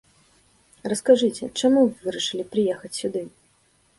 Раскажыце, 0.93 1.49
чаму 1.59 1.83
вы 1.89 1.93
вырашылі 2.07 2.43
прыехаць 2.55 2.93
сюды? 3.01 3.21